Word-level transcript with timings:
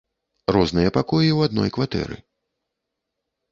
Розныя 0.55 0.93
пакоі 0.97 1.27
ў 1.37 1.51
адной 1.51 1.69
кватэры. 1.77 2.19